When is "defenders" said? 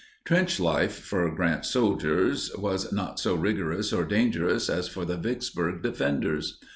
5.83-6.59